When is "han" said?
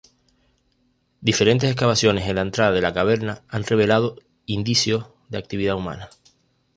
3.47-3.63